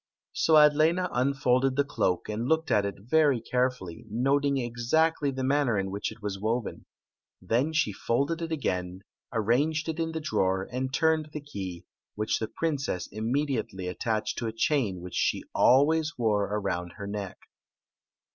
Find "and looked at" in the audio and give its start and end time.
2.27-2.87